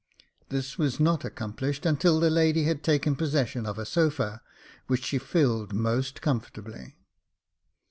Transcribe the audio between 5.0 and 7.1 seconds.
she filled most comfort ably.